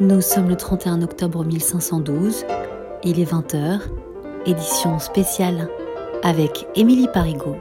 [0.00, 2.46] Nous sommes le 31 octobre 1512,
[3.04, 3.80] il est 20h,
[4.46, 5.68] édition spéciale
[6.22, 7.56] avec Émilie Parigot.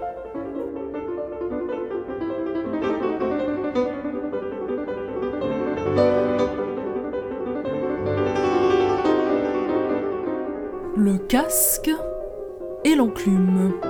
[10.96, 11.92] Le casque
[12.86, 13.89] et l'enclume.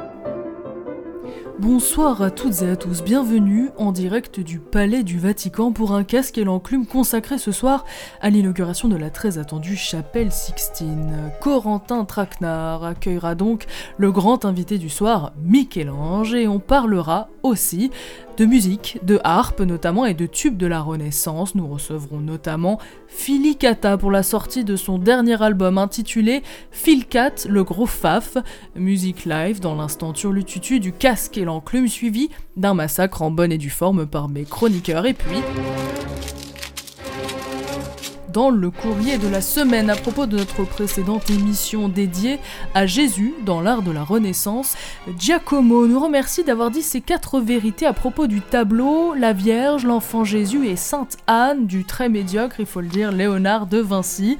[1.59, 6.05] Bonsoir à toutes et à tous, bienvenue en direct du Palais du Vatican pour un
[6.05, 7.83] casque et l'enclume consacré ce soir
[8.21, 11.33] à l'inauguration de la très attendue chapelle Sixtine.
[11.41, 13.65] Corentin Traquenard accueillera donc
[13.97, 17.91] le grand invité du soir, Michel-Ange, et on parlera aussi
[18.39, 21.55] de musique, de harpe notamment et de tubes de la Renaissance.
[21.55, 27.85] Nous recevrons notamment Filicata pour la sortie de son dernier album intitulé Philcat, le gros
[27.85, 28.37] faf,
[28.75, 33.57] musique live dans l'instant turlututu du casque et l'enclume suivi d'un massacre en bonne et
[33.57, 35.41] due forme par mes chroniqueurs et puis
[38.31, 42.39] dans le courrier de la semaine à propos de notre précédente émission dédiée
[42.73, 44.75] à Jésus dans l'art de la Renaissance.
[45.17, 50.23] Giacomo nous remercie d'avoir dit ces quatre vérités à propos du tableau, la Vierge, l'enfant
[50.23, 54.37] Jésus et Sainte Anne du très médiocre, il faut le dire, Léonard de Vinci.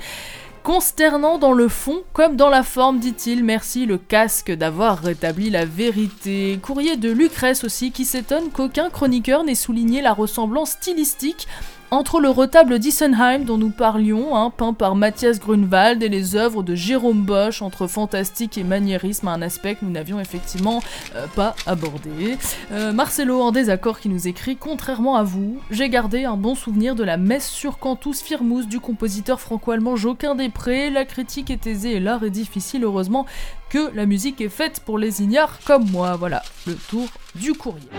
[0.62, 3.44] Consternant dans le fond comme dans la forme, dit-il.
[3.44, 6.60] Merci le casque d'avoir rétabli la vérité.
[6.62, 11.48] Courrier de Lucrèce aussi qui s'étonne qu'aucun chroniqueur n'ait souligné la ressemblance stylistique
[11.92, 16.64] entre le retable d'Issenheim dont nous parlions, hein, peint par Matthias Grunwald, et les œuvres
[16.64, 20.82] de Jérôme Bosch, entre fantastique et maniérisme, un aspect que nous n'avions effectivement
[21.16, 22.38] euh, pas abordé.
[22.72, 26.96] Euh, Marcelo en désaccord qui nous écrit Contrairement à vous, j'ai gardé un bon souvenir
[26.96, 30.90] de la messe sur Cantus Firmus du compositeur franco-allemand Joquin Després.
[30.90, 33.26] La critique est aisée et l'art est difficile, heureusement
[33.70, 36.16] que la musique est faite pour les ignares comme moi.
[36.16, 37.90] Voilà, le tour du courrier.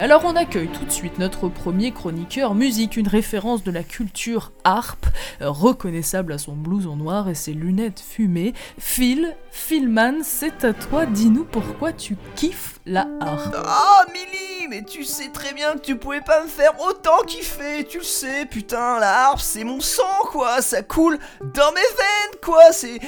[0.00, 4.52] Alors on accueille tout de suite notre premier chroniqueur musique, une référence de la culture
[4.62, 5.06] harpe,
[5.42, 8.54] euh, reconnaissable à son blouson noir et ses lunettes fumées.
[8.78, 13.54] Phil, Philman, c'est à toi, dis-nous pourquoi tu kiffes la harpe.
[13.66, 17.84] Ah, Milly, mais tu sais très bien que tu pouvais pas me faire autant kiffer,
[17.84, 22.40] tu le sais, putain, la harpe c'est mon sang quoi, ça coule dans mes veines
[22.42, 22.98] quoi, c'est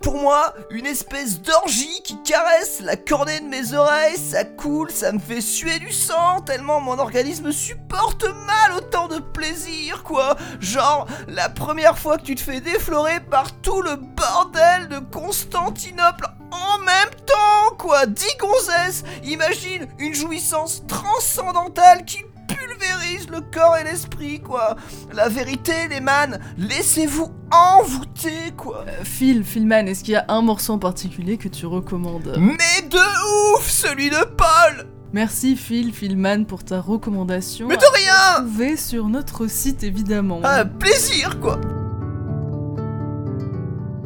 [0.00, 5.10] pour moi, une espèce d'orgie qui caresse la cornée de mes oreilles, ça coule, ça
[5.10, 10.36] me fait suer du sang, tellement mon organisme supporte mal autant de plaisir, quoi.
[10.60, 16.26] Genre, la première fois que tu te fais déflorer par tout le bordel de Constantinople
[16.50, 18.06] en même temps, quoi.
[18.06, 24.76] Dix gonzesses, imagine une jouissance transcendantale qui pulvérise le corps et l'esprit, quoi.
[25.12, 28.84] La vérité, les man, laissez-vous envoûter, quoi.
[28.88, 32.88] Euh, Phil, Philman, est-ce qu'il y a un morceau en particulier que tu recommandes Mais
[32.88, 37.66] de ouf, celui de Paul Merci Phil, Philman, pour ta recommandation.
[37.66, 40.40] Mais de rien Trouvez sur notre site évidemment.
[40.44, 41.58] Un plaisir, quoi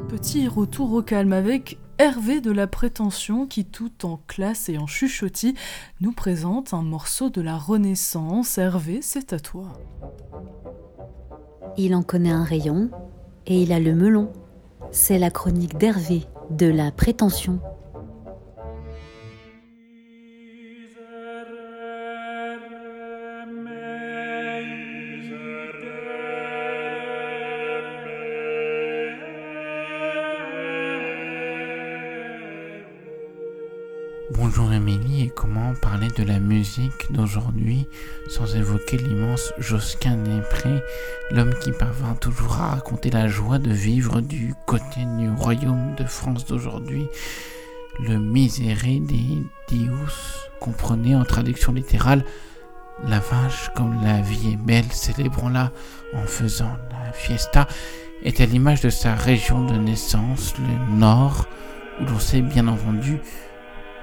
[0.09, 4.87] Petit retour au calme avec Hervé de la Prétention qui, tout en classe et en
[4.87, 5.55] chuchotis,
[6.01, 8.59] nous présente un morceau de la Renaissance.
[8.59, 9.73] Hervé, c'est à toi.
[11.77, 12.91] Il en connaît un rayon
[13.47, 14.33] et il a le melon.
[14.91, 17.61] C'est la chronique d'Hervé de la Prétention.
[36.17, 37.87] De la musique d'aujourd'hui
[38.29, 40.83] sans évoquer l'immense Josquin Després,
[41.31, 46.05] l'homme qui parvint toujours à raconter la joie de vivre du côté du royaume de
[46.05, 47.07] France d'aujourd'hui,
[48.01, 52.25] le miséré des Dius, comprenez en traduction littérale
[53.07, 55.73] la vache comme la vie est belle, célébrons-la
[56.15, 57.67] en faisant la fiesta,
[58.23, 61.47] est à l'image de sa région de naissance, le nord,
[62.01, 63.19] où l'on sait bien entendu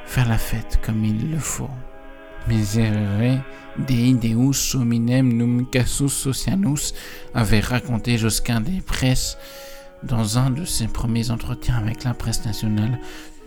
[0.06, 1.70] faire la fête comme il le faut.
[2.48, 3.44] Miserere
[3.88, 6.94] Dei Deus hominem num casus oceanus
[7.34, 9.38] avait raconté Josquin des Presses
[10.04, 13.00] dans un de ses premiers entretiens avec la presse nationale.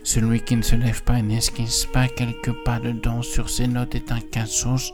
[0.03, 3.67] Celui qui ne se lève pas et n'esquisse pas quelques pas de danse sur ses
[3.67, 4.93] notes est un cassos.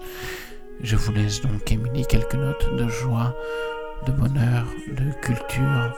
[0.81, 3.35] Je vous laisse donc, Émilie, quelques notes de joie,
[4.05, 5.93] de bonheur, de culture,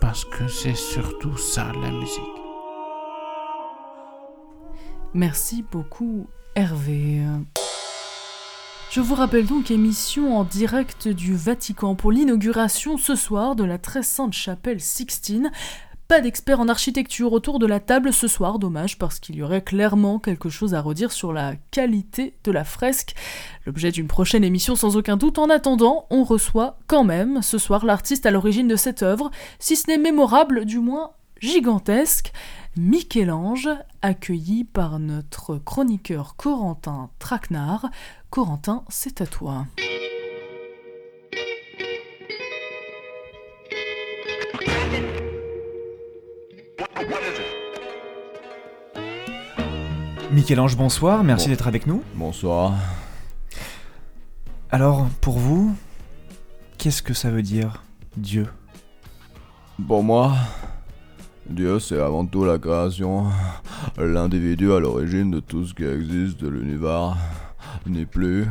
[0.00, 2.20] parce que c'est surtout ça la musique.
[5.14, 6.26] Merci beaucoup
[6.56, 7.20] Hervé.
[8.90, 13.78] Je vous rappelle donc émission en direct du Vatican pour l'inauguration ce soir de la
[13.78, 15.50] très sainte chapelle Sixtine.
[16.06, 19.62] pas d'experts en architecture autour de la table ce soir, dommage parce qu'il y aurait
[19.62, 23.14] clairement quelque chose à redire sur la qualité de la fresque.
[23.66, 25.38] L'objet d'une prochaine émission sans aucun doute.
[25.38, 29.74] En attendant, on reçoit quand même ce soir l'artiste à l'origine de cette œuvre, si
[29.74, 31.10] ce n'est mémorable, du moins
[31.40, 32.32] gigantesque.
[32.76, 33.68] Michel-Ange,
[34.02, 37.88] accueilli par notre chroniqueur Corentin Traquenard.
[38.30, 39.66] Corentin, c'est à toi.
[50.30, 51.50] Michel-Ange, bonsoir, merci Bon.
[51.52, 52.02] d'être avec nous.
[52.14, 52.74] Bonsoir.
[54.70, 55.74] Alors, pour vous,
[56.78, 57.82] qu'est-ce que ça veut dire
[58.16, 58.48] Dieu?
[59.86, 60.34] Pour moi,
[61.48, 63.26] Dieu c'est avant tout la création,
[63.98, 67.16] l'individu à l'origine de tout ce qui existe de l'univers,
[67.86, 68.46] ni plus,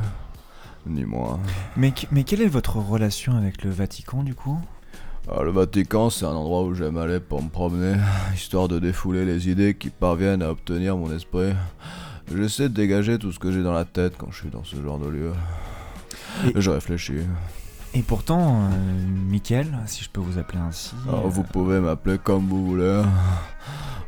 [0.85, 1.39] ni moins.
[1.75, 4.59] mais, mais quelle est votre relation avec le Vatican du coup?
[5.31, 7.95] Ah, le Vatican c'est un endroit où j'aime aller pour me promener,
[8.35, 11.53] histoire de défouler les idées qui parviennent à obtenir mon esprit.
[12.33, 14.75] J'essaie de dégager tout ce que j'ai dans la tête quand je suis dans ce
[14.81, 15.31] genre de lieu.
[16.45, 17.19] Et- Je réfléchis.
[17.95, 18.69] Et pourtant, euh,
[19.29, 23.01] Michael, si je peux vous appeler ainsi, Ah, euh, vous pouvez m'appeler comme vous voulez.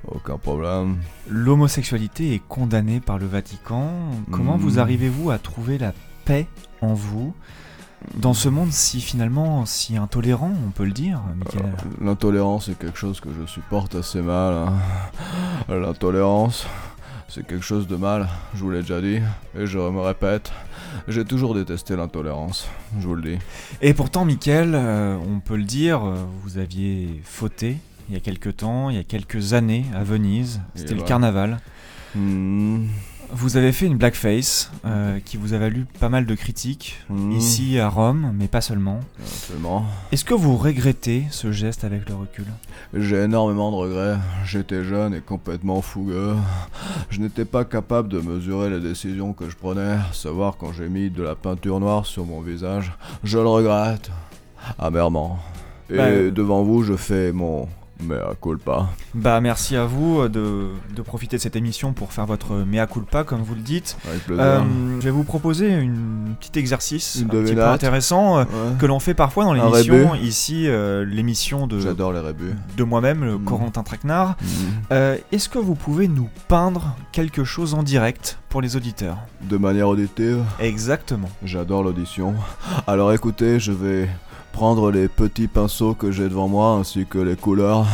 [0.07, 0.97] Aucun problème.
[1.29, 3.89] l'homosexualité est condamnée par le Vatican.
[4.31, 4.61] Comment Hmm.
[4.61, 5.93] vous arrivez-vous à trouver la
[6.25, 6.47] paix
[6.81, 7.33] en vous
[8.19, 11.65] dans ce monde si finalement si intolérant, on peut le dire, Michael?
[11.65, 14.53] Euh, L'intolérance est quelque chose que je supporte assez mal.
[14.53, 14.73] hein.
[15.69, 16.67] L'intolérance,
[17.27, 19.19] c'est quelque chose de mal, je vous l'ai déjà dit,
[19.57, 20.51] et je me répète,
[21.07, 22.67] j'ai toujours détesté l'intolérance,
[22.99, 23.37] je vous le dis.
[23.81, 27.77] Et pourtant, Michael, euh, on peut le dire, euh, vous aviez fauté
[28.09, 30.61] il y a quelques temps, il y a quelques années à Venise.
[30.75, 31.59] C'était le carnaval.
[32.13, 32.85] Hmm,
[33.31, 37.31] Vous avez fait une blackface euh, qui vous a valu pas mal de critiques hmm,
[37.31, 38.99] ici à Rome, mais pas seulement.
[39.19, 39.85] Absolument.
[40.11, 42.45] Est-ce que vous regrettez ce geste avec le recul?
[42.93, 44.17] J'ai énormément de regrets.
[44.45, 46.35] J'étais jeune et complètement fougueux.
[47.09, 51.09] Je n'étais pas capable de mesurer les décisions que je prenais, savoir quand j'ai mis
[51.09, 52.93] de la peinture noire sur mon visage.
[53.23, 54.11] Je le regrette.
[54.79, 55.39] Amèrement.
[55.89, 57.67] Et Bah, euh, devant vous, je fais mon
[58.05, 58.87] mea culpa.
[59.13, 62.87] Bah merci à vous euh, de, de profiter de cette émission pour faire votre mea
[62.87, 63.97] culpa, comme vous le dites.
[64.09, 64.43] Avec plaisir.
[64.43, 64.61] Euh,
[64.99, 68.77] je vais vous proposer une petit exercice Une un petit peu intéressant euh, Ouais.
[68.79, 70.15] que l'on fait parfois dans Un l'émission.
[70.15, 72.53] Ici, euh, l'émission de, J'adore les rébus.
[72.77, 73.43] de moi-même, le Mm.
[73.43, 74.29] Corentin Traquenard.
[74.41, 74.45] Mm.
[74.91, 79.17] Euh, Est-ce que vous pouvez nous peindre quelque chose en direct pour les auditeurs?
[79.41, 81.29] De manière auditive, Exactement.
[81.43, 82.33] j'adore l'audition.
[82.87, 84.07] Alors écoutez, je vais
[84.55, 87.85] prendre les petits pinceaux que j'ai devant moi ainsi que les couleurs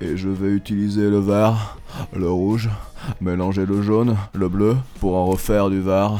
[0.00, 1.76] et je vais utiliser le vert,
[2.16, 2.70] le rouge,
[3.20, 6.12] mélanger le jaune, le bleu pour en refaire du vert,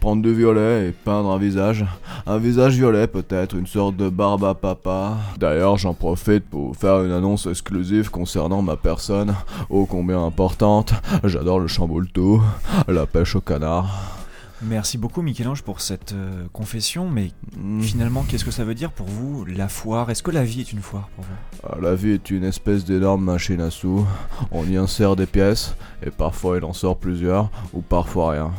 [0.00, 1.86] prendre du violet et peindre un visage.
[2.26, 5.16] Un visage violet peut-être, une sorte de barbe à papa.
[5.38, 9.36] D'ailleurs, j'en profite pour faire une annonce exclusive concernant ma personne,
[9.68, 10.92] ô combien importante.
[11.22, 12.42] J'adore le chamboule-tout,
[12.88, 14.19] la pêche au canard.
[14.62, 17.08] Merci beaucoup, Michel-Ange, pour cette euh, confession.
[17.08, 17.80] Mais Mm.
[17.82, 20.10] finalement, qu'est-ce que ça veut dire pour vous, la foire?
[20.10, 21.30] Est-ce que la vie est une foire pour vous?
[21.68, 24.06] Ah, La vie est une espèce d'énorme machine à sous.
[24.52, 25.74] On y insère des pièces,
[26.04, 28.52] et parfois il en sort plusieurs, ou parfois rien.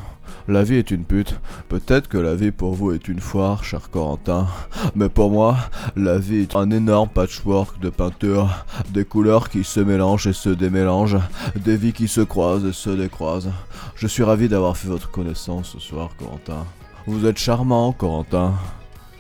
[0.48, 1.40] La vie est une pute.
[1.70, 4.48] Peut-être que la vie pour vous est une foire, cher Corentin.
[4.96, 5.58] Mais pour moi,
[5.96, 8.50] la vie est un énorme patchwork de peinture,
[8.90, 11.20] des couleurs qui se mélangent et se démélangent,
[11.56, 13.52] des vies qui se croisent et se décroisent.
[13.96, 16.66] Je suis ravi d'avoir fait votre connaissance ce soir, Corentin.
[17.08, 18.54] Vous êtes charmant, Corentin.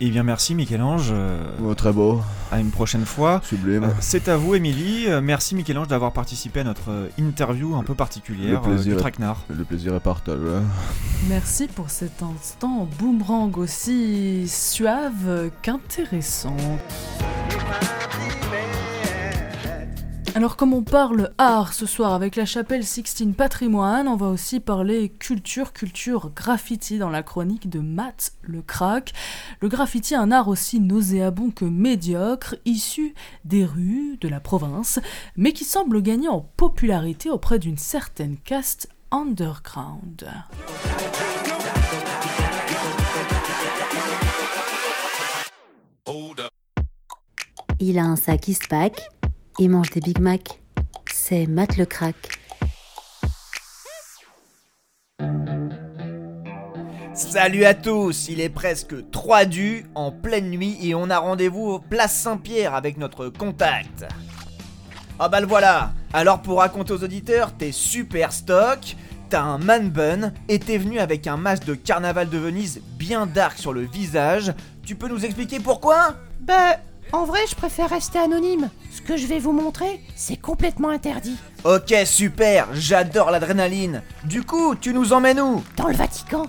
[0.04, 1.10] Eh bien, merci, Michel-Ange.
[1.12, 3.40] euh, Oh, Très beau, à une prochaine fois.
[3.44, 3.84] sublime.
[3.84, 5.06] Euh, C'est à vous, Émilie.
[5.08, 8.98] Euh, Merci, Michel-Ange, d'avoir participé à notre interview un peu particulière Le plaisir euh, du
[8.98, 9.38] est- Traquenard.
[9.56, 10.42] Le plaisir est partagé.
[11.30, 16.58] Merci pour cet instant boomerang aussi suave qu'intéressant.
[20.34, 24.62] Alors comme on parle art ce soir avec la chapelle Sixtine Patrimoine, on va aussi
[24.62, 29.12] parler culture, culture graffiti dans la chronique de Matt le crack.
[29.60, 35.00] Le graffiti, un art aussi nauséabond que médiocre, issu des rues de la province,
[35.36, 40.30] mais qui semble gagner en popularité auprès d'une certaine caste underground.
[47.82, 49.12] Il a un sac Eastpak
[49.60, 50.62] et mange des Big Mac.
[51.12, 52.16] C'est Matt le crack.
[57.14, 61.68] Salut à tous, il est presque 3 du en pleine nuit et on a rendez-vous
[61.68, 64.06] au Place Saint-Pierre avec notre contact.
[65.20, 68.96] Ah bah le voilà Alors pour raconter aux auditeurs, t'es super stock,
[69.30, 73.28] t'as un man bun et t'es venu avec un masque de carnaval de Venise bien
[73.28, 74.54] dark sur le visage.
[74.84, 76.16] Tu peux nous expliquer pourquoi?
[76.40, 76.78] Bah,
[77.14, 78.70] En vrai, je préfère rester anonyme.
[78.90, 81.36] Ce que je vais vous montrer, c'est complètement interdit.
[81.66, 84.02] Ok, super, j'adore l'adrénaline.
[84.24, 85.62] Du coup, tu nous emmènes où?
[85.76, 86.48] Dans le Vatican,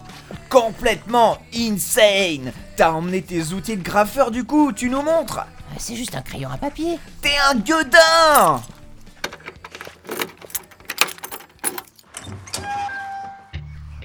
[0.48, 5.40] Complètement insane T'as emmené tes outils de graffeur du coup, tu nous montres?
[5.40, 6.98] Euh, c'est juste un crayon à papier.
[7.22, 8.60] T'es un gueudin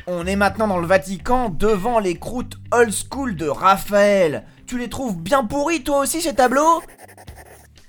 [0.09, 4.43] On est maintenant dans le Vatican devant les croûtes old school de Raphaël.
[4.65, 6.81] Tu les trouves bien pourris toi aussi ces tableaux?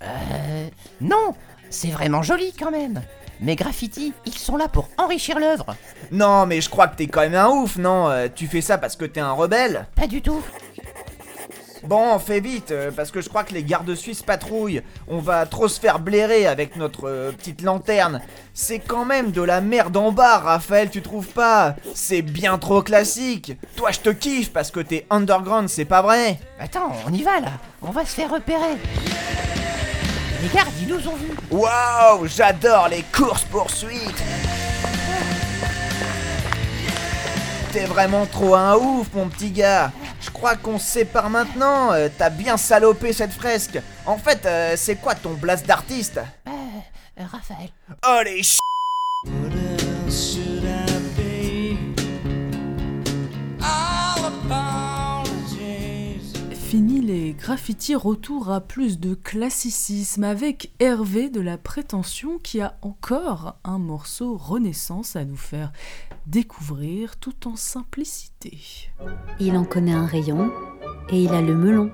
[0.03, 0.69] Euh.
[1.01, 1.35] Non,
[1.71, 3.03] c'est vraiment joli quand même.
[3.41, 5.77] Mes graffitis, ils sont là pour enrichir l'œuvre.
[6.11, 8.09] Non mais je crois que t'es quand même un ouf, non?
[8.09, 9.87] Euh, Tu fais ça parce que t'es un rebelle?
[9.95, 10.43] Pas du tout.
[11.85, 14.83] Bon, fais vite, euh, parce que je crois que les gardes suisses patrouillent.
[15.07, 18.21] On va trop se faire blairer avec notre euh, petite lanterne.
[18.53, 21.77] C'est quand même de la merde en bas, Raphaël, tu trouves pas?
[21.95, 23.57] C'est bien trop classique.
[23.77, 27.41] Toi, je te kiffe parce que t'es underground, c'est pas vrai Attends, on y va
[27.41, 27.53] là.
[27.83, 28.77] On va se faire repérer.
[30.43, 31.37] Les gardes, ils nous ont vus.
[31.51, 34.23] Waouh, j'adore les courses poursuites.
[37.73, 39.93] T'es vraiment trop un ouf, mon petit gars.
[40.39, 41.93] Je crois qu'on se sépare maintenant.
[41.93, 43.81] euh, T'as bien salopé cette fresque.
[44.07, 46.19] En fait, euh, c'est quoi ton blast d'artiste?
[46.47, 46.51] Euh,
[47.19, 47.71] euh, Raphaël.
[48.07, 48.59] Oh les ch...
[57.39, 63.79] Graffitis, retour à plus de classicisme avec Hervé de la Prétention qui a encore un
[63.79, 65.73] morceau Renaissance à nous faire
[66.27, 68.59] découvrir tout en simplicité.
[69.39, 70.51] Il en connaît un rayon
[71.11, 71.93] et il a le melon.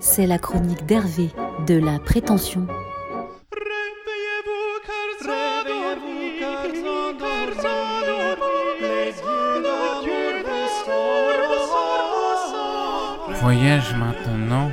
[0.00, 1.30] C'est la chronique d'Hervé
[1.66, 2.66] de la prétention.
[13.44, 14.72] Voyage maintenant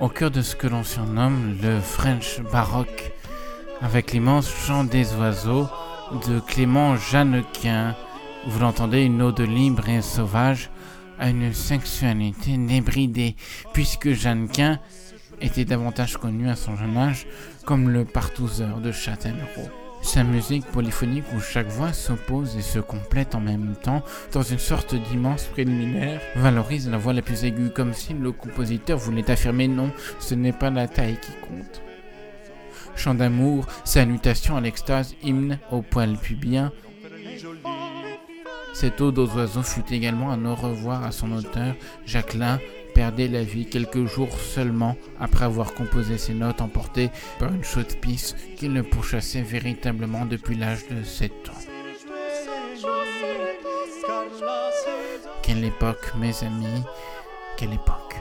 [0.00, 3.12] au cœur de ce que l'on surnomme le French baroque,
[3.82, 5.68] avec l'immense chant des oiseaux
[6.26, 7.94] de Clément Jeannequin.
[8.46, 10.70] Vous l'entendez, une ode libre et sauvage
[11.18, 13.36] à une sexualité débridée,
[13.74, 14.78] puisque Jeannequin
[15.42, 17.26] était davantage connu à son jeune âge
[17.66, 19.83] comme le partouzeur de Châtellerault.
[20.04, 24.58] Sa musique polyphonique où chaque voix s'oppose et se complète en même temps dans une
[24.58, 29.66] sorte d'immense préliminaire valorise la voix la plus aiguë comme si le compositeur voulait affirmer
[29.66, 31.82] non, ce n'est pas la taille qui compte.
[32.94, 36.70] Chant d'amour, salutation à l'extase, hymne au poil pubien.
[38.74, 41.74] Cette ode aux oiseaux fut également un au revoir à son auteur,
[42.06, 42.60] Jacqueline,
[42.94, 47.94] perdait la vie quelques jours seulement après avoir composé ses notes emportées par une chaude
[48.00, 51.52] pisse qu'il le pourchassait véritablement depuis l'âge de 7 ans.
[55.42, 56.82] Quelle époque, mes amis,
[57.56, 58.16] quelle époque.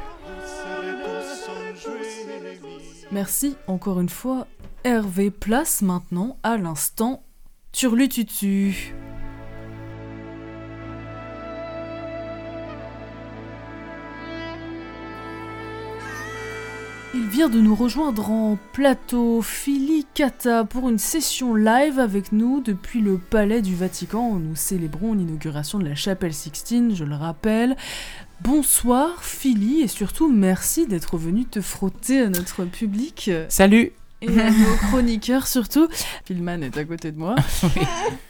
[3.11, 4.47] Merci encore une fois
[4.83, 5.31] Hervé.
[5.31, 7.23] Place maintenant à l'instant
[7.71, 8.93] Turlututu.
[17.33, 19.41] Vient de nous rejoindre en plateau.
[19.41, 20.05] Philly
[20.69, 22.61] pour une session live avec nous.
[22.61, 27.15] Depuis le Palais du Vatican où nous célébrons l'inauguration de la chapelle Sixtine, je le
[27.15, 27.75] rappelle.
[28.41, 33.31] Bonsoir Philly et surtout merci d'être venu te frotter à notre public.
[33.49, 35.87] Salut et à nos chroniqueurs surtout.
[36.25, 37.35] Philman est à côté de moi.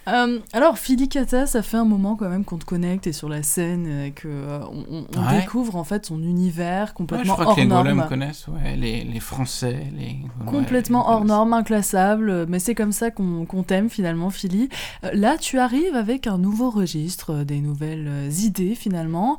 [0.05, 3.29] Euh, alors, Philly Kata, ça fait un moment quand même qu'on te connecte et sur
[3.29, 5.39] la scène et que euh, on, Ouais.
[5.39, 7.87] découvre en fait son univers Ouais, je complètement crois hors que les norme.
[7.87, 10.17] golems connaissent, ouais, les, les Français, les...
[10.45, 14.67] Complètement hors norme, inclassable, mais c'est comme ça qu'on qu'on t'aime finalement, Philly.
[15.05, 19.37] Euh, là, tu arrives avec un nouveau registre, des nouvelles idées finalement.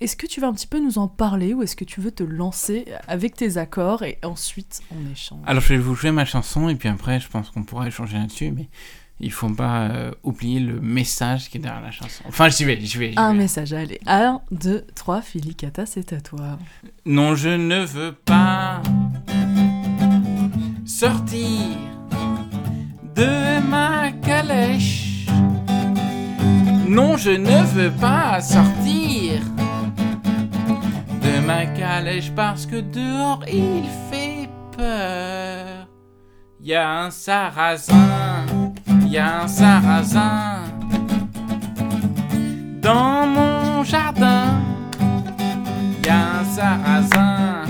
[0.00, 2.10] Est-ce que tu vas un petit peu nous en parler ou est-ce que tu veux
[2.10, 5.38] te lancer avec tes accords et ensuite on échange?
[5.46, 8.16] Alors je vais vous jouer ma chanson et puis après je pense qu'on pourra échanger
[8.18, 8.68] là-dessus, mais
[9.20, 12.24] il faut pas euh, oublier le message qui est derrière la chanson.
[12.26, 13.12] Enfin j'y vais, j'y vais.
[13.12, 13.38] j'y Un vais.
[13.38, 14.00] message, allez.
[14.06, 16.58] 1, 2, 3, Philly Kata, c'est à toi.
[17.06, 18.82] Non, je ne veux pas
[20.84, 21.76] sortir
[23.14, 25.26] de ma calèche.
[26.88, 29.40] Non, je ne veux pas sortir
[31.22, 35.51] de ma calèche parce que dehors il fait peur.
[36.64, 38.46] Y a un sarrasin,
[39.06, 40.62] y a un sarrasin
[42.80, 44.60] dans mon jardin.
[46.04, 47.64] Y a un sarrasin,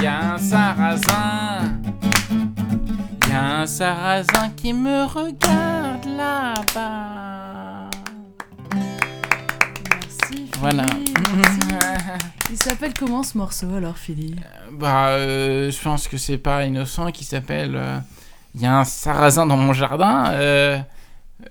[0.00, 1.80] y a un sarrasin,
[3.28, 7.90] y a un sarrasin qui me regarde là-bas.
[9.92, 10.86] Merci Voilà.
[12.50, 14.40] Il s'appelle comment ce morceau alors, Philippe
[14.72, 17.74] Bah, euh, je pense que c'est pas innocent qui s'appelle.
[17.76, 17.98] euh,
[18.54, 20.30] Il y a un sarrasin dans mon jardin.
[20.32, 20.78] euh,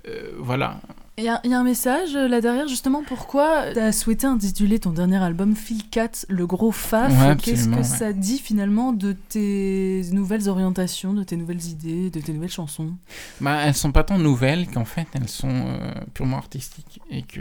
[0.08, 0.80] euh, voilà.
[1.20, 3.92] Il y, a il y a un message euh, là derrière, justement, pourquoi tu as
[3.92, 7.84] souhaité intituler ton dernier album Phil Cat, le gros faf Ouais, Qu'est-ce que ouais.
[7.84, 12.94] ça dit finalement de tes nouvelles orientations, de tes nouvelles idées, de tes nouvelles chansons?
[13.42, 17.40] Bah, elles sont pas tant nouvelles qu'en fait elles sont euh, purement artistiques et que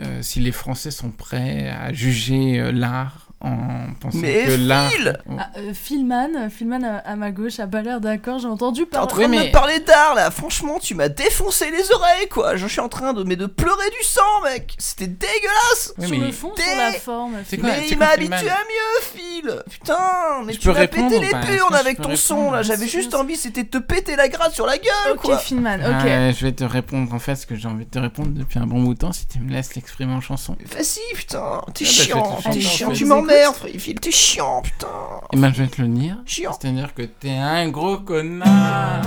[0.00, 0.22] Mhm.
[0.22, 4.90] si les Français sont prêts à juger l'art en pensant Mais que l'art.
[4.90, 8.86] Phil Ah, euh, Philman, Philman à, à ma gauche a pas l'air d'accord, j'ai entendu
[8.86, 11.92] T'es en train Oui, de mais- me parler d'art là, franchement, tu m'as défoncé les
[11.92, 12.56] oreilles quoi.
[12.56, 14.74] Je suis en train de, mais de pleurer du sang, mec.
[14.78, 15.92] C'était dégueulasse.
[15.98, 17.32] Oui, sur mais le fond, T'es- sur la forme.
[17.32, 19.62] Quoi, mais il m'a habitué à mieux, Phil.
[19.70, 22.62] Putain, mais Je tu peux m'as pété répondre les que je avec ton son là.
[22.62, 25.38] J'avais juste envie, c'était de te péter la gratte sur la gueule Ok, quoi.
[25.38, 26.04] Philman, ok.
[26.04, 28.58] Ouais, je vais te répondre en fait ce que j'ai envie de te répondre depuis
[28.58, 30.56] un bon bout de temps si tu me laisses l'exprimer en chanson.
[30.74, 34.86] Vas-y, putain, t'es Ah, bah, chiant, t'es chiant, tu vous m'emmerdes, Phil, t'es chiant, putain.
[35.32, 36.16] Et ben je vais te le dire.
[36.26, 36.56] Chiant.
[36.60, 39.02] C'est-à-dire que t'es un gros connard.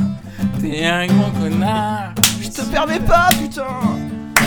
[0.61, 2.13] T'es un gros connard.
[2.41, 3.65] Je te permets pas, putain.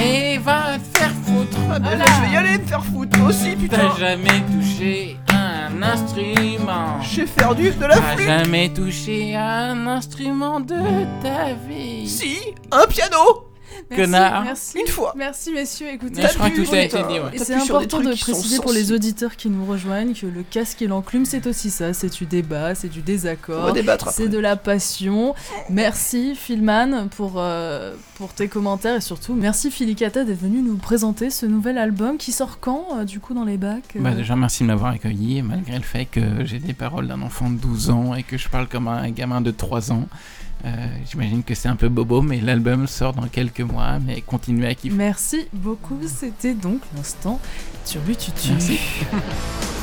[0.04, 1.56] Et va te faire foutre.
[1.70, 3.76] Ah, là, je vais y aller me faire foutre, aussi, putain.
[3.76, 7.00] T'as jamais touché un instrument.
[7.02, 8.26] Je sais faire du de la T'as flûte.
[8.26, 10.76] jamais touché un instrument de
[11.22, 12.08] ta vie.
[12.08, 12.38] Si,
[12.70, 13.41] un piano.
[13.90, 14.44] Merci, Connard.
[14.44, 14.78] merci.
[14.78, 15.12] Une fois.
[15.16, 16.22] Merci messieurs, écoutez.
[16.22, 17.30] Je crois que tout a été dit, ouais.
[17.34, 20.86] Et c'est important de préciser pour les auditeurs qui nous rejoignent que le casque et
[20.86, 24.38] l'enclume, c'est aussi ça, c'est du débat, c'est du On va désaccord, débattre c'est de
[24.38, 25.34] la passion.
[25.68, 31.30] Merci Philman pour, euh, pour tes commentaires et surtout merci Philicata d'être venu nous présenter
[31.30, 34.36] ce nouvel album qui sort quand euh, du coup dans les bacs euh Bah déjà
[34.36, 37.90] merci de m'avoir accueilli malgré le fait que j'ai des paroles d'un enfant de 12
[37.90, 40.08] ans et que je parle comme un gamin de 3 ans.
[40.64, 44.68] Euh, J'imagine que c'est un peu bobo mais l'album sort dans quelques mois mais continuez
[44.68, 44.94] à kiffer.
[44.94, 47.40] Merci beaucoup, c'était donc l'instant
[47.84, 48.50] Turbututu.
[48.52, 48.78] Merci.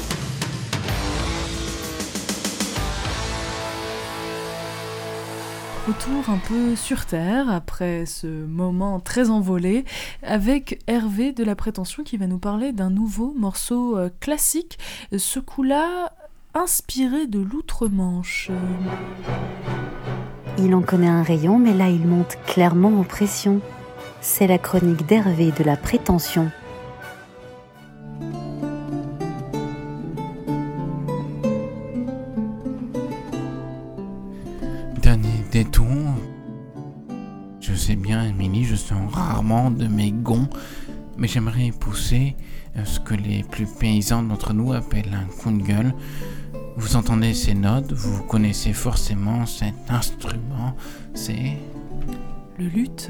[5.89, 9.85] Retour un peu sur Terre après ce moment très envolé
[10.21, 14.77] avec Hervé de la Prétention qui va nous parler d'un nouveau morceau euh, classique,
[15.17, 16.13] ce coup-là
[16.53, 18.51] inspiré de l'outre-Manche.
[20.61, 23.61] Il en connaît un rayon, mais là il monte clairement en pression.
[24.19, 26.51] C'est la chronique d'Hervé de la prétention.
[35.01, 35.85] Dernier détour.
[37.61, 40.49] Je sais bien, Émilie, je sens rarement de mes gonds,
[41.17, 42.35] mais j'aimerais pousser
[42.83, 45.93] ce que les plus paysans d'entre nous appellent un coup de gueule.
[46.77, 50.75] Vous entendez ces notes, vous connaissez forcément cet instrument,
[51.13, 51.57] c'est...
[52.57, 53.09] Le luth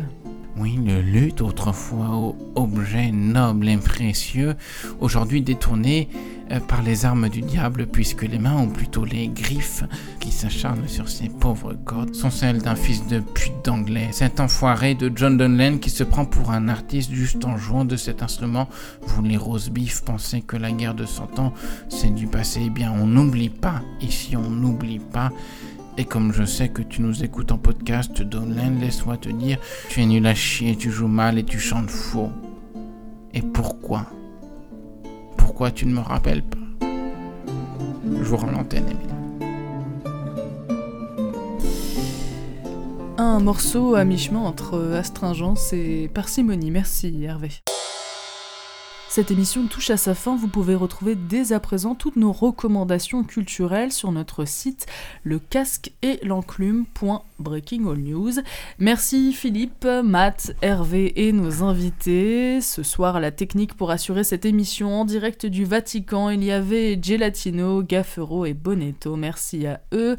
[0.59, 4.55] Oui, le luth, autrefois objet noble et précieux,
[4.99, 6.09] aujourd'hui détourné
[6.51, 9.85] euh, par les armes du diable, puisque les mains, ou plutôt les griffes,
[10.19, 14.09] qui s'acharnent sur ces pauvres cordes, sont celles d'un fils de pute d'anglais.
[14.11, 17.95] Cet enfoiré de John Donlan qui se prend pour un artiste juste en jouant de
[17.95, 18.67] cet instrument.
[19.03, 21.53] Vous, les rose beef, pensez que la guerre de 100 ans,
[21.87, 22.63] c'est du passé.
[22.65, 23.81] Eh bien, on n'oublie pas.
[24.01, 25.31] Ici, on n'oublie pas.
[25.99, 29.59] Et comme je sais que tu nous écoutes en podcast, Donlan, laisse-moi te dire,
[29.89, 32.29] tu es nul à chier, tu joues mal et tu chantes faux.
[33.33, 34.05] Et pourquoi?
[35.35, 36.57] Pourquoi tu ne me rappelles pas?
[38.05, 38.85] Je vous rends l'antenne.
[43.17, 46.71] Un morceau à mi-chemin entre astringence et parcimonie.
[46.71, 47.49] Merci Hervé.
[49.09, 50.35] Cette émission touche à sa fin.
[50.35, 54.85] Vous pouvez retrouver dès à présent toutes nos recommandations culturelles sur notre site
[55.23, 58.33] le casque et l'enclume.breaking news.
[58.77, 62.61] Merci Philippe, Matt, Hervé et nos invités.
[62.61, 66.99] Ce soir la technique pour assurer cette émission en direct du Vatican, il y avait
[67.01, 69.15] Gelatino, Gaffero et Bonetto.
[69.15, 70.17] Merci à eux.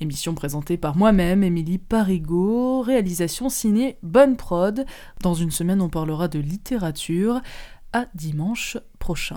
[0.00, 4.84] Émission présentée par moi-même, Émilie Parigot, réalisation signée Bonne Prod.
[5.22, 7.40] Dans une semaine, on parlera de littérature.
[7.96, 9.36] À dimanche prochain.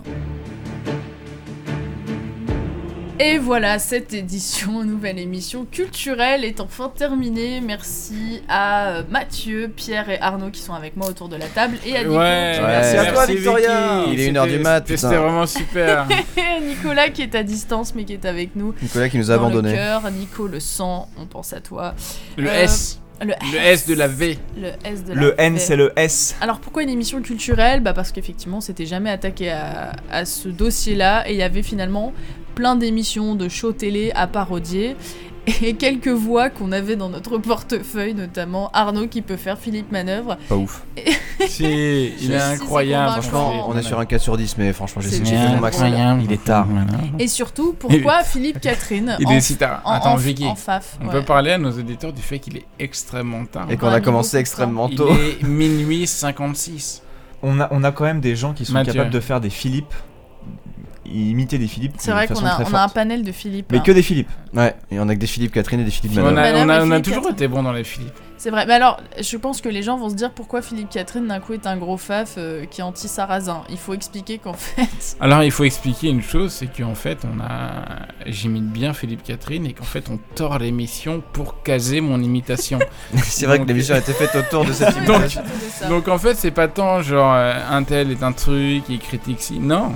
[3.20, 7.62] Et voilà, cette édition, nouvelle émission culturelle est enfin terminée.
[7.62, 11.78] Merci à euh, Mathieu, Pierre et Arnaud qui sont avec moi autour de la table
[11.86, 14.00] et à Nico, Merci à toi, Victoria.
[14.02, 14.13] Vicky.
[14.13, 16.08] Il est une heure du C'était- mat, c'était- vraiment super.
[16.67, 18.74] Nicolas qui est à distance mais qui est avec nous.
[18.82, 19.74] Nicolas qui nous a abandonnés.
[19.76, 20.10] cœur.
[20.12, 21.93] Nico, le sang, on pense à toi.
[22.38, 23.00] Le Euh, S.
[23.21, 24.38] Le, Le S de la V.
[24.62, 26.36] Le S de la Le N, c'est le S.
[26.41, 27.82] Alors pourquoi une émission culturelle?
[27.82, 31.63] Bah Parce qu'effectivement, on s'était jamais attaqué à, à ce dossier-là et il y avait
[31.63, 32.13] finalement
[32.56, 34.95] plein d'émissions de shows télé à parodier.
[35.63, 40.38] Et quelques voix qu'on avait dans notre portefeuille, notamment Arnaud qui peut faire Philippe Manœuvre.
[40.49, 40.83] Pas ouf.
[41.47, 41.63] Si,
[42.19, 43.12] il est si, incroyable.
[43.21, 45.79] Franchement, on est sur un 4 sur 10, mais franchement, j'ai fait mon max.
[46.23, 46.67] Il est tard.
[47.19, 49.81] Et surtout, pourquoi Philippe Catherine Il est si tard.
[49.86, 50.45] en- Attends, en- Vicky.
[50.45, 53.67] en faf On peut parler à nos auditeurs du fait qu'il est extrêmement tard.
[53.69, 55.10] Et qu'on On a commencé de extrêmement Il tôt.
[55.10, 57.03] est minuit 56.
[57.43, 58.93] On a, on a quand même des gens qui sont Mathieu.
[58.93, 59.93] capables de faire des Philippe,
[61.13, 61.93] imiter des Philippe.
[61.98, 63.67] C'est vrai qu'on a, on a un panel de Philippe.
[63.72, 63.82] Mais hein.
[63.86, 64.30] que des Philippe.
[64.54, 66.38] Ouais, et on a que des Philippe Catherine et des Philippe On Manœuvre.
[66.39, 67.36] a, Madame on a- on a toujours Catherine.
[67.36, 68.13] été bons dans les Philippe.
[68.39, 71.26] C'est vrai, mais alors, je pense que les gens vont se dire pourquoi Philippe Catherine
[71.28, 73.63] d'un coup est un gros faf euh, qui est anti-sarrasin.
[73.72, 75.17] Il faut expliquer qu'en fait.
[75.20, 79.65] Alors il faut expliquer une chose, c'est qu'en fait on a, j'imite bien Philippe Catherine
[79.65, 82.78] et qu'en fait on tord l'émission pour caser mon imitation.
[83.24, 85.89] C'est vrai que l'émission a été faite autour de cette Ouais, Donc-.
[85.89, 89.41] Donc en fait c'est pas tant genre euh, un tel est un truc, il critique
[89.41, 89.93] si, non.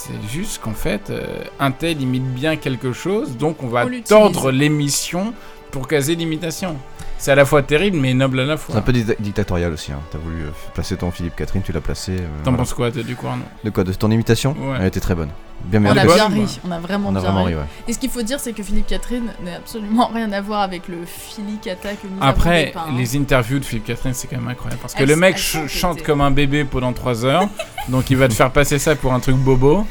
[0.00, 4.00] C'est juste qu'en fait euh, un tel imite bien quelque chose, donc on va On
[4.02, 5.34] tordre l'émission
[5.70, 6.76] pour caser l'imitation.
[7.20, 8.76] C'est à la fois terrible mais noble à la C'est fois.
[8.76, 9.90] un peu dicta- dictatorial aussi.
[9.90, 9.98] Hein.
[10.12, 12.12] T'as voulu euh, placer ton Philippe Catherine, tu l'as placé.
[12.12, 12.58] euh, T'en voilà.
[12.58, 14.76] penses quoi toi, du coup Arnaud De quoi De ton imitation Ouais.
[14.80, 15.30] Elle était très bonne.
[15.64, 17.54] Bien on a bien ri, on a vraiment On a bien vraiment ri.
[17.54, 17.66] ri, ouais.
[17.88, 20.86] Et ce qu'il faut dire, c'est que Philippe Catherine n'a absolument rien à voir avec
[20.86, 22.94] le filicata que nous avons Après, hein.
[22.96, 24.80] les interviews de Philippe Catherine, c'est quand même incroyable.
[24.80, 27.48] Parce que le mec ch- chante comme un bébé pendant 3 heures.
[27.88, 29.84] donc il va te faire passer ça pour un truc bobo.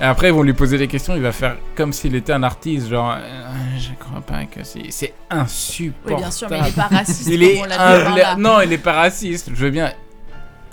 [0.00, 1.14] Et après, ils vont lui poser des questions.
[1.14, 2.88] Il va faire comme s'il était un artiste.
[2.88, 3.42] Genre, euh,
[3.78, 4.90] je crois pas que c'est.
[4.90, 6.14] C'est insupportable.
[6.16, 7.28] Oui, bien sûr, mais il est pas raciste.
[7.28, 8.36] Il est un-.
[8.36, 9.50] Non, il est pas raciste.
[9.54, 9.92] Je veux bien.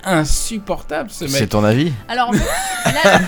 [0.04, 1.50] Insupportable ce C'est mec.
[1.50, 1.92] ton avis?
[2.08, 3.18] Alors, en fait, là,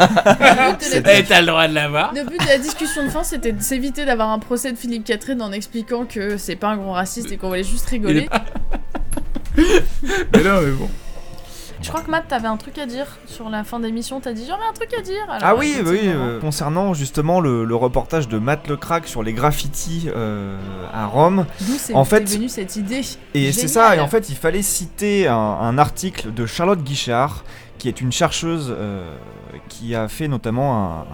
[0.72, 2.12] le but de la- Eh, t'as le droit de l'avoir.
[2.12, 5.04] Le but de la discussion de fin, c'était de s'éviter d'avoir un procès de Philippe
[5.04, 8.28] Catherine en expliquant que c'est pas un gros raciste et qu'on voulait juste rigoler.
[9.56, 10.90] Mais non, mais bon.
[11.84, 14.18] Je crois que Matt, t'avais un truc à dire sur la fin d'émission.
[14.20, 15.22] T'as dit j'aurais un truc à dire.
[15.28, 19.22] Alors, Ah oui, oui, le euh, concernant justement le, le reportage de Matt Lecrac sur
[19.22, 20.56] les graffitis euh,
[20.92, 21.44] à Rome.
[21.60, 23.02] D'où c'est en fait- venu cette idée
[23.34, 27.44] Et c'est ça, et en fait, il fallait citer un, un article de Charlotte Guichard,
[27.78, 29.14] qui est une chercheuse euh,
[29.74, 31.06] qui a fait notamment un,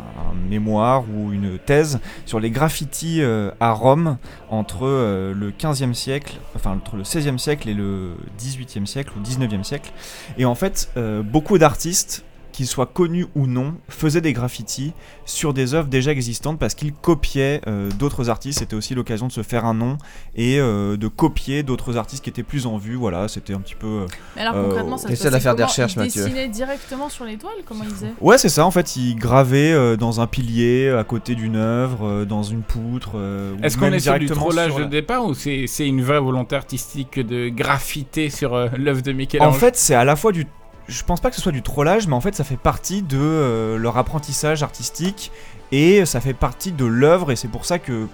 [0.49, 4.17] mémoire ou une thèse sur les graffitis euh, à Rome
[4.49, 9.23] entre euh, le 15e siècle, enfin entre le 16e siècle et le 18e siècle ou
[9.23, 9.93] 19e siècle.
[10.39, 12.25] Et en fait, euh, beaucoup d'artistes
[12.61, 14.93] qu'ils soient connus ou non, faisaient des graffitis
[15.25, 18.59] sur des œuvres déjà existantes parce qu'ils copiaient euh, d'autres artistes.
[18.59, 19.97] C'était aussi l'occasion de se faire un nom
[20.37, 22.97] et euh, de copier d'autres artistes qui étaient plus en vue.
[22.97, 23.87] Voilà, c'était un petit peu.
[23.87, 26.25] euh, Mais alors Euh, concrètement, ça se de passait faire des comment recherches, Ils Mathieu.
[26.25, 28.67] dessinaient directement sur l'étoile Comment ils faisaient Ouais, c'est ça.
[28.67, 32.61] En fait, ils gravaient euh, dans un pilier à côté d'une œuvre, euh, dans une
[32.61, 33.13] poutre.
[33.15, 35.65] euh, ou Est-ce qu'on est sur du directement trollage sur de la- départ ou c'est
[35.67, 39.95] c'est une vraie volonté artistique de graffiter sur euh, l'œuvre de En Michel-Ange fait, c'est
[39.95, 40.47] à la fois du.
[40.91, 43.17] Je pense pas que ce soit du trollage, mais en fait, ça fait partie de
[43.19, 45.31] euh, leur apprentissage artistique
[45.73, 47.31] et ça fait partie de l'œuvre.
[47.31, 48.09] Et c'est pour ça que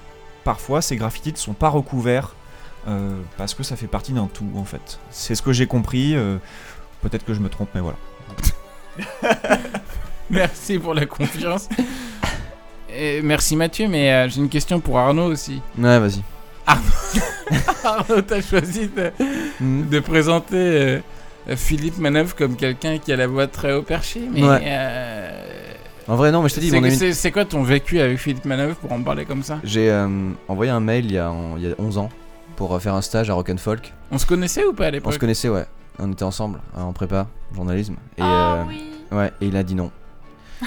[0.44, 2.34] parfois ces graffitis ne sont pas recouverts
[2.86, 4.98] euh, parce que ça fait partie d'un tout en fait.
[5.10, 6.14] C'est ce que j'ai compris.
[6.14, 6.36] euh,
[7.02, 7.96] Peut-être que je me trompe, mais voilà.
[10.30, 11.68] Merci pour la confiance.
[12.98, 15.60] Et merci Mathieu, mais euh, j'ai une question pour Arnaud aussi.
[15.78, 16.22] Ouais, vas-y.
[17.84, 19.12] Arnaud, t'as choisi de,
[19.60, 21.00] de présenter euh,
[21.54, 24.60] Philippe Manœuvre comme quelqu'un qui a la voix très haut perché, mais Ouais.
[24.64, 25.42] euh,
[26.08, 26.70] En vrai, non, mais je te dis,
[27.14, 29.58] c'est- quoi ton vécu avec Philippe Manœuvre pour en parler comme ça?
[29.64, 30.08] J'ai euh,
[30.48, 32.08] envoyé un mail il y, a, en- il y a 11 ans
[32.56, 33.92] pour euh, faire un stage à Rock'n'Folk.
[34.10, 35.66] On se connaissait ou pas à On se l'époque connaissait, ouais.
[35.98, 37.94] On était ensemble euh, en prépa, journalisme.
[38.18, 38.82] Et, Ah euh, oui
[39.12, 39.90] ouais, et il a dit non.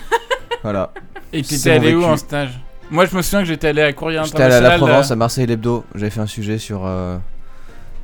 [0.63, 0.91] voilà.
[1.31, 2.59] Et t'étais mon allé où en stage?
[2.91, 5.13] Moi je me souviens que j'étais allé à Courrier J'étais allé à la Provence, euh,
[5.13, 5.83] à Marseille Lebdo.
[5.93, 7.23] J'avais fait un sujet sur euh, T'es-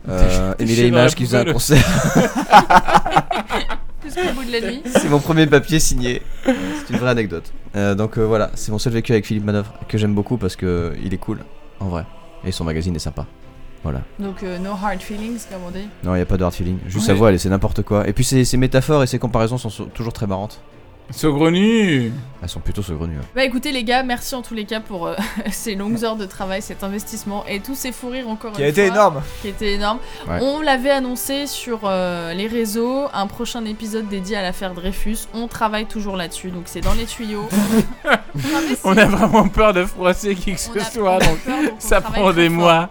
[0.09, 1.83] euh, Émile Images qui faisait un concert.
[4.03, 4.81] Jusqu'au bout de la nuit.
[4.85, 6.21] c'est mon premier papier signé.
[6.45, 7.51] C'est une vraie anecdote.
[7.75, 10.55] Euh, donc euh, voilà, c'est mon seul vécu avec Philippe Manœuvre que j'aime beaucoup parce
[10.55, 11.39] que il est cool,
[11.79, 12.05] en vrai.
[12.45, 13.25] Et son magazine est sympa.
[13.83, 14.01] Voilà.
[14.19, 15.87] Donc, euh, no hard feelings, comme on dit.
[16.03, 16.77] Non, il n'y a pas de hard feeling.
[16.87, 18.07] Juste sa voix, elle, c'est n'importe quoi.
[18.07, 20.59] Et puis ses, ses métaphores et ses comparaisons sont so- toujours très marrantes.
[21.11, 23.17] Saugrenu Elles sont plutôt saugrenues.
[23.17, 23.23] ouais.
[23.35, 25.15] Bah écoutez les gars, merci en tous les cas pour euh,
[25.51, 28.65] ces longues heures de travail, cet investissement et tous ces fous rires encore Qui une
[28.65, 29.21] a été fois, énorme.
[29.41, 29.99] Qui était énorme.
[30.27, 30.39] Ouais.
[30.41, 35.19] On l'avait annoncé sur euh, les réseaux, un prochain épisode dédié à l'affaire Dreyfus.
[35.33, 37.47] On travaille toujours là-dessus, donc c'est dans les tuyaux.
[38.35, 41.19] Non, mais On a vraiment peur de froisser qui que ce a- soit, on a
[41.25, 42.57] donc peur, donc on ça travaille prend très des fort.
[42.57, 42.89] mois.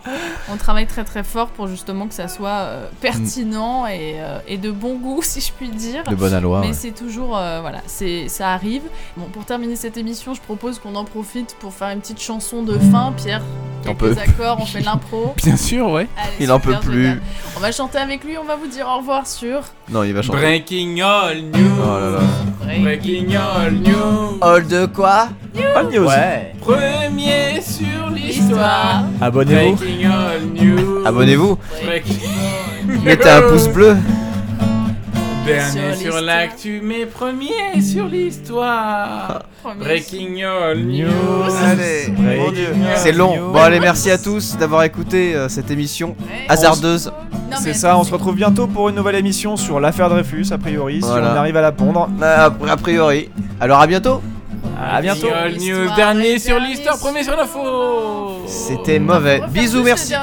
[0.50, 4.56] On travaille très très fort pour justement que ça soit euh, pertinent et, euh, et
[4.56, 6.02] de bon goût, si je puis dire.
[6.04, 6.60] De bonne aloi.
[6.62, 6.72] Mais ouais.
[6.72, 8.82] c'est toujours, euh, voilà, c'est, ça arrive.
[9.16, 12.62] Bon, pour terminer cette émission, je propose qu'on en profite pour faire une petite chanson
[12.62, 13.12] de fin.
[13.16, 13.42] Pierre,
[13.86, 14.14] On peut.
[14.20, 15.34] accords, on fait de l'impro.
[15.44, 16.06] Bien sûr, ouais.
[16.16, 17.02] Allez, Il en peut plus.
[17.02, 17.22] génial.
[17.56, 20.22] On va chanter avec lui, on va vous dire au revoir sur Non, il va
[20.22, 20.38] chanter.
[20.38, 21.70] Breaking all news.
[21.82, 22.78] Oh là là.
[22.82, 24.38] Breaking all news.
[24.40, 25.28] All de quoi?
[25.76, 26.06] All news.
[26.06, 26.52] Ouais.
[26.60, 28.14] Premier sur l'histoire.
[28.14, 29.04] l'histoire.
[29.20, 29.76] Abonnez-vous.
[29.76, 31.06] Breaking all news.
[31.06, 31.58] Abonnez-vous.
[31.84, 33.96] Breaking Mettez un pouce bleu.
[35.44, 39.42] Dernier Sur l'actu, mais premier sur l'histoire.
[39.62, 41.08] Premier Breaking all news.
[41.62, 42.68] Allez, mon dieu.
[42.96, 43.50] C'est long.
[43.52, 46.16] Bon, allez, merci à tous d'avoir écouté euh, cette émission
[46.48, 47.12] hasardeuse.
[47.60, 51.00] C'est ça, on se retrouve bientôt pour une nouvelle émission sur l'affaire Dreyfus, a priori,
[51.00, 51.26] Voilà.
[51.26, 52.08] si on arrive à la pondre.
[52.22, 53.30] Euh, A a priori.
[53.60, 54.20] Alors, à bientôt.
[54.80, 55.28] À bientôt.
[55.28, 55.94] Breaking all news.
[55.94, 58.42] Dernier sur l'histoire, premier sur l'info.
[58.46, 59.40] C'était mauvais.
[59.52, 60.14] Bisous, merci.